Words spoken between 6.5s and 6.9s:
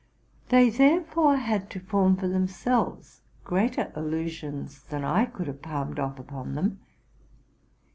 them.